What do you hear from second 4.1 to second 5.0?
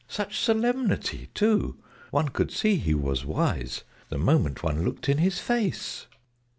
moment one